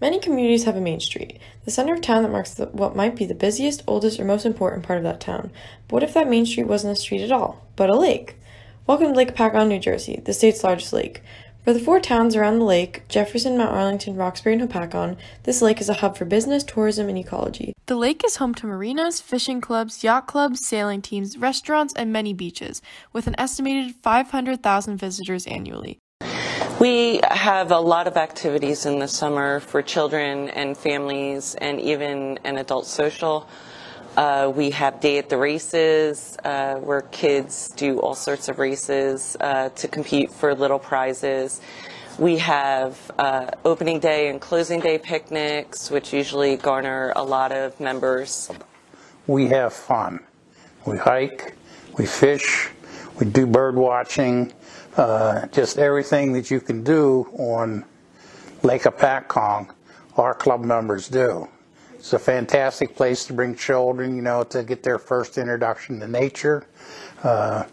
Many 0.00 0.18
communities 0.18 0.64
have 0.64 0.76
a 0.76 0.80
main 0.80 0.98
street, 0.98 1.38
the 1.64 1.70
center 1.70 1.94
of 1.94 2.00
town 2.00 2.24
that 2.24 2.32
marks 2.32 2.52
the, 2.52 2.66
what 2.66 2.96
might 2.96 3.14
be 3.14 3.24
the 3.24 3.34
busiest, 3.34 3.84
oldest, 3.86 4.18
or 4.18 4.24
most 4.24 4.44
important 4.44 4.82
part 4.82 4.98
of 4.98 5.04
that 5.04 5.20
town. 5.20 5.52
But 5.86 5.94
what 5.94 6.02
if 6.02 6.14
that 6.14 6.28
main 6.28 6.46
street 6.46 6.66
wasn't 6.66 6.94
a 6.94 7.00
street 7.00 7.22
at 7.22 7.30
all, 7.30 7.64
but 7.76 7.90
a 7.90 7.96
lake? 7.96 8.36
Welcome 8.88 9.08
to 9.08 9.14
Lake 9.14 9.34
Hopatcong, 9.34 9.68
New 9.68 9.78
Jersey, 9.78 10.20
the 10.24 10.32
state's 10.32 10.64
largest 10.64 10.92
lake. 10.92 11.22
For 11.64 11.72
the 11.72 11.80
four 11.80 12.00
towns 12.00 12.34
around 12.34 12.58
the 12.58 12.64
lake 12.64 13.08
Jefferson, 13.08 13.56
Mount 13.56 13.70
Arlington, 13.70 14.16
Roxbury, 14.16 14.54
and 14.54 14.68
Hopatcong 14.68 15.16
this 15.44 15.62
lake 15.62 15.80
is 15.80 15.88
a 15.88 15.94
hub 15.94 16.18
for 16.18 16.24
business, 16.24 16.64
tourism, 16.64 17.08
and 17.08 17.16
ecology. 17.16 17.72
The 17.86 17.96
lake 17.96 18.22
is 18.24 18.36
home 18.36 18.54
to 18.56 18.66
marinas, 18.66 19.20
fishing 19.20 19.60
clubs, 19.60 20.02
yacht 20.02 20.26
clubs, 20.26 20.66
sailing 20.66 21.02
teams, 21.02 21.38
restaurants, 21.38 21.94
and 21.94 22.12
many 22.12 22.34
beaches, 22.34 22.82
with 23.12 23.26
an 23.26 23.36
estimated 23.38 23.94
500,000 24.02 24.98
visitors 24.98 25.46
annually. 25.46 25.98
We 26.84 27.20
have 27.30 27.70
a 27.70 27.80
lot 27.80 28.06
of 28.06 28.18
activities 28.18 28.84
in 28.84 28.98
the 28.98 29.08
summer 29.08 29.60
for 29.60 29.80
children 29.80 30.50
and 30.50 30.76
families 30.76 31.54
and 31.54 31.80
even 31.80 32.38
an 32.44 32.58
adult 32.58 32.84
social. 32.84 33.48
Uh, 34.18 34.52
we 34.54 34.68
have 34.72 35.00
Day 35.00 35.16
at 35.16 35.30
the 35.30 35.38
Races, 35.38 36.36
uh, 36.44 36.74
where 36.74 37.00
kids 37.00 37.70
do 37.70 38.00
all 38.00 38.14
sorts 38.14 38.50
of 38.50 38.58
races 38.58 39.34
uh, 39.40 39.70
to 39.70 39.88
compete 39.88 40.30
for 40.30 40.54
little 40.54 40.78
prizes. 40.78 41.62
We 42.18 42.36
have 42.36 43.00
uh, 43.18 43.52
opening 43.64 43.98
day 43.98 44.28
and 44.28 44.38
closing 44.38 44.80
day 44.80 44.98
picnics, 44.98 45.90
which 45.90 46.12
usually 46.12 46.58
garner 46.58 47.14
a 47.16 47.24
lot 47.24 47.50
of 47.50 47.80
members. 47.80 48.50
We 49.26 49.46
have 49.46 49.72
fun. 49.72 50.20
We 50.84 50.98
hike, 50.98 51.54
we 51.96 52.04
fish, 52.04 52.73
we 53.18 53.26
do 53.26 53.46
bird 53.46 53.76
watching, 53.76 54.52
uh, 54.96 55.46
just 55.46 55.78
everything 55.78 56.32
that 56.32 56.50
you 56.50 56.60
can 56.60 56.82
do 56.82 57.28
on 57.34 57.84
Lake 58.62 58.82
Hopatcong, 58.82 59.70
our 60.16 60.34
club 60.34 60.64
members 60.64 61.08
do. 61.08 61.48
It's 61.94 62.12
a 62.12 62.18
fantastic 62.18 62.96
place 62.96 63.24
to 63.26 63.32
bring 63.32 63.54
children, 63.54 64.16
you 64.16 64.22
know, 64.22 64.42
to 64.44 64.62
get 64.62 64.82
their 64.82 64.98
first 64.98 65.38
introduction 65.38 66.00
to 66.00 66.08
nature. 66.08 66.66
Uh, 67.22 67.64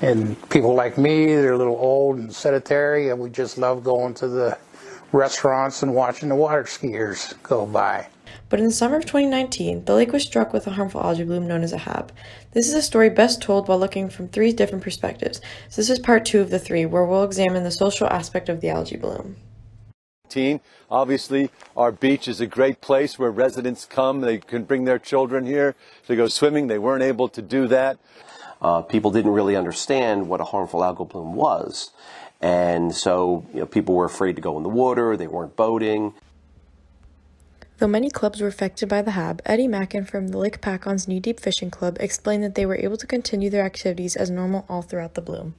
and 0.00 0.36
people 0.50 0.74
like 0.74 0.98
me, 0.98 1.26
they're 1.26 1.54
a 1.54 1.58
little 1.58 1.76
old 1.76 2.18
and 2.18 2.32
sedentary, 2.32 3.10
and 3.10 3.18
we 3.18 3.30
just 3.30 3.56
love 3.56 3.82
going 3.82 4.14
to 4.14 4.28
the 4.28 4.58
restaurants 5.12 5.82
and 5.82 5.94
watching 5.94 6.28
the 6.28 6.34
water 6.34 6.64
skiers 6.64 7.40
go 7.42 7.66
by. 7.66 8.06
But 8.48 8.60
in 8.60 8.66
the 8.66 8.72
summer 8.72 8.96
of 8.96 9.04
2019, 9.04 9.84
the 9.84 9.94
lake 9.94 10.12
was 10.12 10.22
struck 10.22 10.52
with 10.52 10.66
a 10.66 10.72
harmful 10.72 11.02
algae 11.02 11.24
bloom 11.24 11.46
known 11.46 11.62
as 11.62 11.72
a 11.72 11.78
HAB. 11.78 12.12
This 12.52 12.68
is 12.68 12.74
a 12.74 12.82
story 12.82 13.10
best 13.10 13.42
told 13.42 13.68
while 13.68 13.78
looking 13.78 14.08
from 14.08 14.28
three 14.28 14.52
different 14.52 14.82
perspectives. 14.82 15.40
So 15.68 15.80
this 15.80 15.90
is 15.90 15.98
part 15.98 16.24
two 16.24 16.40
of 16.40 16.50
the 16.50 16.58
three, 16.58 16.86
where 16.86 17.04
we'll 17.04 17.24
examine 17.24 17.64
the 17.64 17.70
social 17.70 18.06
aspect 18.08 18.48
of 18.48 18.60
the 18.60 18.70
algae 18.70 18.96
bloom. 18.96 19.36
Obviously, 20.90 21.50
our 21.76 21.92
beach 21.92 22.28
is 22.28 22.40
a 22.40 22.46
great 22.46 22.80
place 22.80 23.18
where 23.18 23.30
residents 23.30 23.84
come. 23.84 24.20
They 24.20 24.38
can 24.38 24.64
bring 24.64 24.84
their 24.84 24.98
children 24.98 25.44
here 25.44 25.74
to 26.06 26.16
go 26.16 26.28
swimming. 26.28 26.66
They 26.66 26.78
weren't 26.78 27.02
able 27.02 27.28
to 27.30 27.42
do 27.42 27.66
that. 27.68 27.98
Uh, 28.60 28.82
people 28.82 29.10
didn't 29.10 29.32
really 29.32 29.54
understand 29.54 30.28
what 30.28 30.40
a 30.40 30.44
harmful 30.44 30.80
algal 30.80 31.08
bloom 31.08 31.34
was. 31.34 31.90
And 32.40 32.94
so 32.94 33.44
you 33.52 33.60
know, 33.60 33.66
people 33.66 33.94
were 33.94 34.04
afraid 34.04 34.36
to 34.36 34.42
go 34.42 34.56
in 34.56 34.62
the 34.62 34.68
water, 34.68 35.16
they 35.16 35.26
weren't 35.26 35.56
boating. 35.56 36.14
Though 37.78 37.86
many 37.86 38.10
clubs 38.10 38.40
were 38.40 38.48
affected 38.48 38.88
by 38.88 39.02
the 39.02 39.12
HAB, 39.12 39.40
Eddie 39.46 39.68
Mackin 39.68 40.04
from 40.04 40.28
the 40.28 40.38
Lake 40.38 40.60
Hopatcong's 40.60 41.06
Knee 41.06 41.20
Deep 41.20 41.38
Fishing 41.38 41.70
Club 41.70 41.96
explained 42.00 42.42
that 42.42 42.56
they 42.56 42.66
were 42.66 42.76
able 42.76 42.96
to 42.96 43.06
continue 43.06 43.50
their 43.50 43.64
activities 43.64 44.16
as 44.16 44.30
normal 44.30 44.66
all 44.68 44.82
throughout 44.82 45.14
the 45.14 45.20
bloom. 45.20 45.54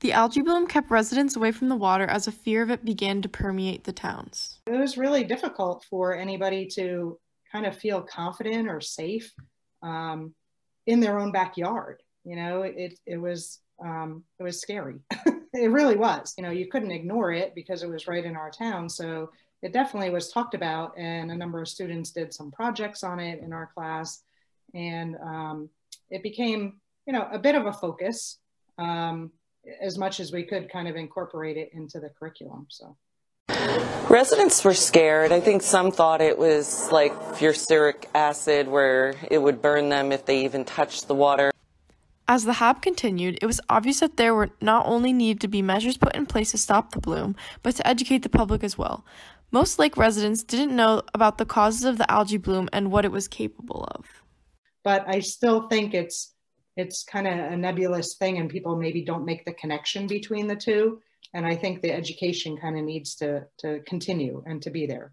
The 0.00 0.12
algae 0.12 0.42
bloom 0.42 0.66
kept 0.66 0.90
residents 0.90 1.34
away 1.34 1.50
from 1.50 1.70
the 1.70 1.76
water 1.76 2.04
as 2.04 2.26
a 2.26 2.32
fear 2.32 2.62
of 2.62 2.70
it 2.70 2.84
began 2.84 3.22
to 3.22 3.28
permeate 3.28 3.84
the 3.84 3.92
towns. 3.92 4.58
It 4.66 4.78
was 4.78 4.98
really 4.98 5.24
difficult 5.24 5.86
for 5.88 6.14
anybody 6.14 6.66
to 6.74 7.18
kind 7.50 7.64
of 7.64 7.74
feel 7.74 8.02
confident 8.02 8.68
or 8.68 8.82
safe 8.82 9.32
um, 9.82 10.34
in 10.86 11.00
their 11.00 11.18
own 11.18 11.32
backyard. 11.32 12.02
You 12.24 12.36
know, 12.36 12.62
it, 12.62 12.98
it 13.06 13.16
was 13.16 13.60
um, 13.82 14.24
it 14.38 14.42
was 14.42 14.60
scary. 14.60 14.96
it 15.54 15.70
really 15.70 15.96
was. 15.96 16.34
You 16.36 16.44
know, 16.44 16.50
you 16.50 16.66
couldn't 16.66 16.90
ignore 16.90 17.32
it 17.32 17.54
because 17.54 17.82
it 17.82 17.88
was 17.88 18.06
right 18.06 18.24
in 18.24 18.36
our 18.36 18.50
town. 18.50 18.88
So 18.88 19.30
it 19.62 19.72
definitely 19.72 20.10
was 20.10 20.30
talked 20.30 20.54
about, 20.54 20.92
and 20.98 21.30
a 21.30 21.36
number 21.36 21.60
of 21.62 21.68
students 21.68 22.10
did 22.10 22.34
some 22.34 22.50
projects 22.50 23.02
on 23.02 23.18
it 23.18 23.40
in 23.42 23.52
our 23.52 23.70
class, 23.74 24.22
and 24.74 25.16
um, 25.22 25.70
it 26.10 26.22
became, 26.22 26.80
you 27.06 27.12
know, 27.12 27.26
a 27.32 27.38
bit 27.38 27.54
of 27.54 27.66
a 27.66 27.72
focus. 27.72 28.38
Um, 28.76 29.30
as 29.80 29.98
much 29.98 30.20
as 30.20 30.32
we 30.32 30.42
could 30.42 30.70
kind 30.70 30.88
of 30.88 30.96
incorporate 30.96 31.56
it 31.56 31.70
into 31.72 32.00
the 32.00 32.10
curriculum. 32.10 32.66
So. 32.68 32.96
Residents 34.08 34.64
were 34.64 34.74
scared. 34.74 35.32
I 35.32 35.40
think 35.40 35.62
some 35.62 35.90
thought 35.90 36.20
it 36.20 36.38
was 36.38 36.90
like 36.90 37.12
furaceric 37.12 38.06
acid 38.14 38.68
where 38.68 39.14
it 39.30 39.38
would 39.38 39.62
burn 39.62 39.88
them 39.88 40.12
if 40.12 40.26
they 40.26 40.44
even 40.44 40.64
touched 40.64 41.08
the 41.08 41.14
water. 41.14 41.50
As 42.26 42.44
the 42.44 42.54
HAB 42.54 42.80
continued, 42.80 43.38
it 43.42 43.46
was 43.46 43.60
obvious 43.68 44.00
that 44.00 44.16
there 44.16 44.34
were 44.34 44.50
not 44.60 44.86
only 44.86 45.12
needed 45.12 45.40
to 45.42 45.48
be 45.48 45.60
measures 45.60 45.98
put 45.98 46.16
in 46.16 46.24
place 46.24 46.52
to 46.52 46.58
stop 46.58 46.92
the 46.92 47.00
bloom, 47.00 47.36
but 47.62 47.76
to 47.76 47.86
educate 47.86 48.22
the 48.22 48.30
public 48.30 48.64
as 48.64 48.78
well. 48.78 49.04
Most 49.50 49.78
lake 49.78 49.96
residents 49.96 50.42
didn't 50.42 50.74
know 50.74 51.02
about 51.12 51.38
the 51.38 51.44
causes 51.44 51.84
of 51.84 51.98
the 51.98 52.10
algae 52.10 52.38
bloom 52.38 52.68
and 52.72 52.90
what 52.90 53.04
it 53.04 53.12
was 53.12 53.28
capable 53.28 53.84
of. 53.92 54.06
But 54.82 55.04
I 55.06 55.20
still 55.20 55.68
think 55.68 55.94
it's 55.94 56.34
it's 56.76 57.04
kind 57.04 57.26
of 57.26 57.52
a 57.52 57.56
nebulous 57.56 58.16
thing 58.16 58.38
and 58.38 58.50
people 58.50 58.76
maybe 58.76 59.04
don't 59.04 59.24
make 59.24 59.44
the 59.44 59.52
connection 59.52 60.06
between 60.06 60.46
the 60.46 60.56
two 60.56 61.00
and 61.32 61.46
i 61.46 61.54
think 61.54 61.80
the 61.80 61.92
education 61.92 62.56
kind 62.56 62.76
of 62.78 62.84
needs 62.84 63.14
to 63.14 63.44
to 63.58 63.80
continue 63.86 64.42
and 64.46 64.62
to 64.62 64.70
be 64.70 64.86
there 64.86 65.12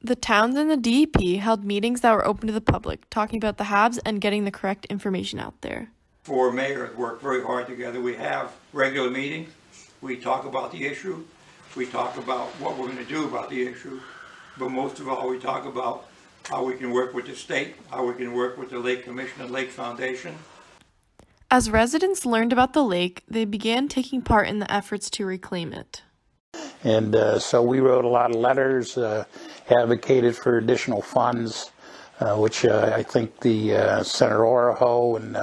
the 0.00 0.16
towns 0.16 0.56
and 0.56 0.70
the 0.70 0.76
dep 0.76 1.20
held 1.40 1.64
meetings 1.64 2.00
that 2.00 2.12
were 2.12 2.26
open 2.26 2.46
to 2.46 2.52
the 2.52 2.60
public 2.60 3.08
talking 3.10 3.36
about 3.36 3.58
the 3.58 3.64
habs 3.64 3.98
and 4.04 4.20
getting 4.20 4.44
the 4.44 4.50
correct 4.50 4.84
information 4.86 5.38
out 5.38 5.60
there 5.62 5.90
four 6.22 6.52
mayors 6.52 6.96
work 6.96 7.20
very 7.20 7.42
hard 7.42 7.66
together. 7.66 8.00
We 8.00 8.14
have 8.14 8.52
regular 8.72 9.10
meetings. 9.10 9.50
We 10.00 10.16
talk 10.16 10.44
about 10.44 10.70
the 10.70 10.86
issue. 10.86 11.24
We 11.76 11.86
talk 11.86 12.16
about 12.16 12.48
what 12.60 12.78
we're 12.78 12.86
going 12.86 12.98
to 12.98 13.04
do 13.04 13.26
about 13.26 13.50
the 13.50 13.66
issue. 13.66 14.00
But 14.56 14.68
most 14.68 15.00
of 15.00 15.08
all 15.08 15.28
we 15.28 15.40
talk 15.40 15.64
about 15.64 16.06
how 16.48 16.64
we 16.64 16.74
can 16.74 16.92
work 16.92 17.14
with 17.14 17.26
the 17.26 17.34
state 17.34 17.76
how 17.90 18.04
we 18.04 18.14
can 18.14 18.32
work 18.34 18.58
with 18.58 18.70
the 18.70 18.78
lake 18.78 19.04
commission 19.04 19.42
and 19.42 19.50
lake 19.50 19.70
foundation. 19.70 20.34
As 21.50 21.70
residents 21.70 22.24
learned 22.24 22.52
about 22.52 22.72
the 22.72 22.84
lake, 22.84 23.22
they 23.28 23.44
began 23.44 23.88
taking 23.88 24.22
part 24.22 24.48
in 24.48 24.58
the 24.58 24.72
efforts 24.72 25.10
to 25.10 25.26
reclaim 25.26 25.72
it. 25.72 26.02
And 26.84 27.14
uh, 27.14 27.38
so 27.38 27.62
we 27.62 27.80
wrote 27.80 28.04
a 28.04 28.08
lot 28.08 28.30
of 28.30 28.36
letters, 28.36 28.96
uh, 28.96 29.24
advocated 29.70 30.36
for 30.36 30.58
additional 30.58 31.02
funds, 31.02 31.70
uh, 32.20 32.36
which 32.36 32.64
uh, 32.64 32.92
I 32.94 33.02
think 33.02 33.40
the 33.40 33.76
uh, 33.76 34.02
Senator 34.02 34.40
Oroho 34.40 35.16
and 35.16 35.36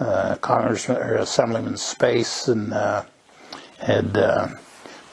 uh, 0.00 0.36
Congressman 0.40 0.96
or 0.96 1.16
Assemblyman 1.16 1.76
Space 1.76 2.48
and 2.48 2.72
had 3.78 4.56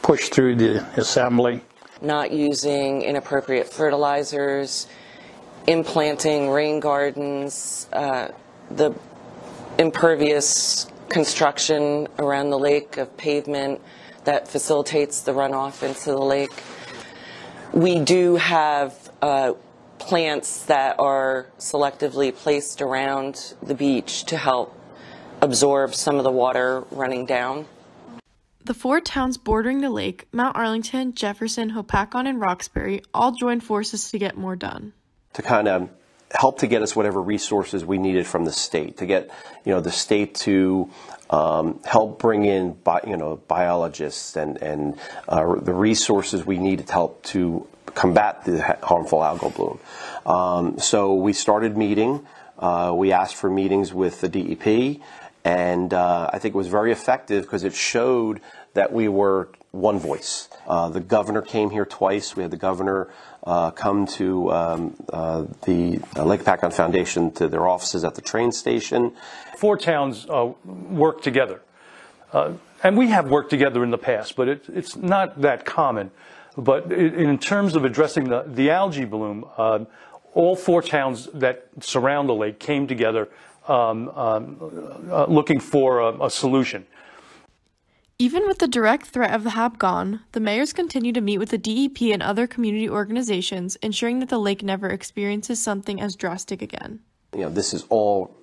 pushed 0.01 0.33
through 0.33 0.55
the 0.55 0.85
Assembly. 0.97 1.61
Not 2.01 2.31
using 2.31 3.01
inappropriate 3.01 3.71
fertilizers, 3.71 4.87
implanting 5.67 6.49
rain 6.49 6.79
gardens, 6.79 7.87
the 7.91 8.95
impervious 9.77 10.87
construction 11.09 12.07
around 12.19 12.49
the 12.49 12.59
lake 12.59 12.97
of 12.97 13.15
pavement 13.17 13.81
that 14.25 14.47
facilitates 14.47 15.21
the 15.21 15.31
runoff 15.31 15.83
into 15.83 16.11
the 16.11 16.21
lake. 16.21 16.51
We 17.73 17.99
do 17.99 18.35
have 18.35 19.11
uh, 19.21 19.53
plants 19.99 20.63
that 20.65 20.99
are 20.99 21.47
selectively 21.57 22.35
placed 22.35 22.81
around 22.81 23.53
the 23.61 23.75
beach 23.75 24.23
to 24.25 24.37
help 24.37 24.73
absorb 25.41 25.93
some 25.93 26.17
of 26.17 26.23
the 26.23 26.31
water 26.31 26.83
running 26.91 27.25
down. 27.25 27.65
The 28.65 28.73
four 28.73 28.99
towns 28.99 29.37
bordering 29.37 29.81
the 29.81 29.89
lake, 29.89 30.27
Mount 30.33 30.57
Arlington, 30.57 31.13
Jefferson, 31.13 31.71
Hopatcong, 31.71 32.27
and 32.27 32.41
Roxbury, 32.41 33.01
all 33.13 33.31
joined 33.31 33.63
forces 33.63 34.09
to 34.11 34.19
get 34.19 34.35
more 34.35 34.55
done. 34.55 34.93
To 35.33 35.41
kind 35.41 35.67
of 35.67 35.89
help 36.31 36.59
to 36.59 36.67
get 36.67 36.81
us 36.81 36.95
whatever 36.95 37.21
resources 37.21 37.85
we 37.85 37.97
needed 37.97 38.27
from 38.27 38.45
the 38.45 38.51
state 38.51 38.97
to 38.97 39.05
get 39.05 39.29
you 39.65 39.71
know 39.71 39.79
the 39.79 39.91
state 39.91 40.35
to 40.35 40.89
um, 41.29 41.79
help 41.83 42.19
bring 42.19 42.45
in 42.45 42.73
bi- 42.73 43.01
you 43.07 43.17
know 43.17 43.37
biologists 43.47 44.35
and 44.35 44.57
and 44.61 44.99
uh, 45.27 45.55
the 45.55 45.73
resources 45.73 46.45
we 46.45 46.57
needed 46.57 46.87
to 46.87 46.93
help 46.93 47.23
to 47.23 47.67
combat 47.95 48.43
the 48.45 48.61
harmful 48.83 49.19
algal 49.19 49.53
bloom. 49.55 49.79
Um, 50.25 50.79
so 50.79 51.15
we 51.15 51.33
started 51.33 51.75
meeting. 51.77 52.25
Uh, 52.59 52.91
we 52.95 53.11
asked 53.11 53.35
for 53.35 53.49
meetings 53.49 53.93
with 53.93 54.21
the 54.21 54.29
DEP, 54.29 55.01
and 55.47 55.93
uh, 55.93 56.29
I 56.33 56.39
think 56.39 56.55
it 56.55 56.57
was 56.57 56.67
very 56.67 56.91
effective 56.91 57.43
because 57.43 57.63
it 57.63 57.73
showed 57.73 58.41
that 58.73 58.91
we 58.91 59.07
were 59.07 59.47
one 59.71 59.97
voice. 59.97 60.49
Uh, 60.67 60.89
the 60.89 60.99
governor 60.99 61.41
came 61.41 61.69
here 61.69 61.85
twice. 61.85 62.35
We 62.35 62.43
had 62.43 62.51
the 62.51 62.57
governor 62.57 63.09
uh, 63.45 63.71
come 63.71 64.07
to 64.07 64.51
um, 64.51 64.95
uh, 65.11 65.45
the 65.63 66.01
uh, 66.17 66.25
Lake 66.25 66.41
Hopatcong 66.41 66.73
Foundation 66.73 67.31
to 67.35 67.47
their 67.47 67.65
offices 67.65 68.03
at 68.03 68.15
the 68.15 68.21
train 68.21 68.51
station. 68.51 69.13
Four 69.57 69.77
towns 69.77 70.27
uh, 70.29 70.51
work 70.65 71.21
together. 71.21 71.61
And 72.83 72.97
we 72.97 73.07
have 73.07 73.29
worked 73.29 73.49
together 73.49 73.83
in 73.83 73.89
the 73.89 73.97
past, 73.97 74.35
but 74.35 74.49
it, 74.49 74.65
it's 74.67 74.97
not 74.97 75.41
that 75.41 75.65
common. 75.65 76.11
But 76.57 76.91
in 76.91 77.37
terms 77.39 77.75
of 77.75 77.85
addressing 77.85 78.25
the, 78.25 78.43
the 78.45 78.69
algae 78.69 79.05
bloom, 79.05 79.45
all 80.33 80.55
four 80.57 80.81
towns 80.81 81.27
that 81.33 81.69
surround 81.79 82.27
the 82.27 82.35
lake 82.35 82.59
came 82.59 82.85
together 82.85 83.29
um, 83.67 84.09
um, 84.09 84.57
uh, 85.09 85.25
looking 85.25 85.59
for 85.59 85.99
a, 85.99 86.25
a 86.25 86.29
solution. 86.29 86.85
Even 88.19 88.47
with 88.47 88.57
the 88.57 88.67
direct 88.67 89.07
threat 89.07 89.31
of 89.31 89.43
the 89.43 89.51
HAB 89.51 89.77
gone, 89.77 90.21
the 90.31 90.39
mayors 90.39 90.73
continue 90.73 91.13
to 91.13 91.21
meet 91.21 91.37
with 91.37 91.49
the 91.49 91.57
DEP 91.57 92.01
and 92.11 92.23
other 92.23 92.47
community 92.47 92.89
organizations, 92.89 93.75
ensuring 93.77 94.19
that 94.19 94.29
the 94.29 94.39
lake 94.39 94.63
never 94.63 94.89
experiences 94.89 95.59
something 95.59 96.01
as 96.01 96.15
drastic 96.15 96.63
again. 96.63 97.01
You 97.33 97.41
know, 97.41 97.49
this 97.49 97.75
is 97.75 97.85
all 97.89 98.35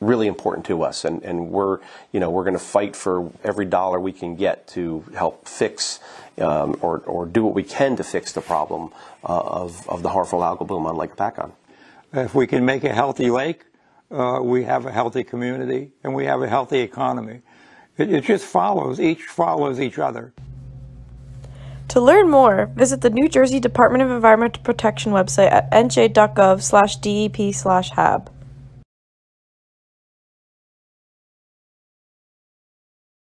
really 0.00 0.26
important 0.26 0.66
to 0.66 0.82
us, 0.82 1.04
and, 1.04 1.22
and 1.22 1.50
we're 1.50 1.78
you 2.10 2.18
know 2.18 2.30
we're 2.30 2.42
going 2.42 2.56
to 2.56 2.64
fight 2.64 2.96
for 2.96 3.30
every 3.44 3.66
dollar 3.66 4.00
we 4.00 4.12
can 4.12 4.34
get 4.34 4.66
to 4.68 5.04
help 5.14 5.46
fix 5.46 6.00
um, 6.40 6.76
or, 6.80 6.98
or 7.00 7.26
do 7.26 7.44
what 7.44 7.54
we 7.54 7.62
can 7.62 7.96
to 7.96 8.04
fix 8.04 8.32
the 8.32 8.40
problem 8.40 8.90
uh, 9.24 9.38
of, 9.38 9.88
of 9.88 10.02
the 10.02 10.08
harmful 10.08 10.40
algal 10.40 10.66
bloom 10.66 10.86
on 10.86 10.96
Lake 10.96 11.14
Hopatcong. 11.14 11.52
If 12.12 12.34
we 12.34 12.46
can 12.46 12.64
make 12.64 12.82
a 12.82 12.92
healthy 12.92 13.30
lake, 13.30 13.64
uh, 14.10 14.40
we 14.42 14.64
have 14.64 14.86
a 14.86 14.92
healthy 14.92 15.24
community 15.24 15.92
and 16.02 16.14
we 16.14 16.24
have 16.24 16.42
a 16.42 16.48
healthy 16.48 16.80
economy. 16.80 17.42
It, 17.96 18.12
it 18.12 18.24
just 18.24 18.44
follows, 18.44 19.00
each 19.00 19.22
follows 19.22 19.80
each 19.80 19.98
other. 19.98 20.32
To 21.88 22.00
learn 22.00 22.30
more, 22.30 22.66
visit 22.66 23.00
the 23.00 23.10
New 23.10 23.28
Jersey 23.28 23.58
Department 23.58 24.02
of 24.02 24.10
Environmental 24.10 24.62
Protection 24.62 25.12
website 25.12 25.50
at 25.50 25.70
nj.gov 25.72 26.62
slash 26.62 26.96
DEP 26.96 27.52
slash 27.52 27.90
HAB. 27.90 28.30